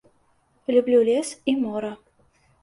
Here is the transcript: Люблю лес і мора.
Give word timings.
Люблю 0.75 1.01
лес 1.09 1.35
і 1.53 1.55
мора. 1.61 1.93